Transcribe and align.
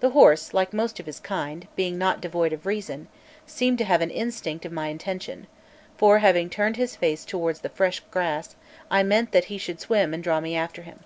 The 0.00 0.10
horse, 0.10 0.52
like 0.52 0.72
most 0.72 0.98
of 0.98 1.06
his 1.06 1.20
kind, 1.20 1.68
being 1.76 1.96
not 1.96 2.20
devoid 2.20 2.52
of 2.52 2.66
reason, 2.66 3.06
seemed 3.46 3.78
to 3.78 3.84
have 3.84 4.00
an 4.00 4.10
instinct 4.10 4.64
of 4.64 4.72
my 4.72 4.88
intention; 4.88 5.46
for 5.96 6.18
having 6.18 6.50
turned 6.50 6.76
his 6.76 6.96
face 6.96 7.24
towards 7.24 7.60
the 7.60 7.68
fresh 7.68 8.00
grass, 8.10 8.56
I 8.90 9.04
meant 9.04 9.30
that 9.30 9.44
he 9.44 9.58
should 9.58 9.78
swim 9.80 10.12
and 10.14 10.20
draw 10.20 10.40
me 10.40 10.56
after 10.56 10.82
him. 10.82 11.04